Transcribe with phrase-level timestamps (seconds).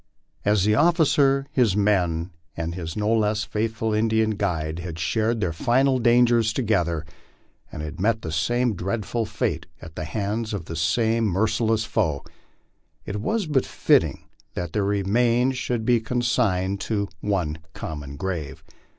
[0.43, 5.53] As the officer, his men, and his no less faithful Indian guide, had shared their
[5.53, 7.05] final dangers together
[7.71, 12.23] and had met the same dreadful fate at the hands of the same merciless foe,
[13.05, 14.23] it was but fitting
[14.55, 16.81] that their remains should be con 73 MY LIFE ON THE PLAINS.
[16.81, 18.63] signed to one common grave.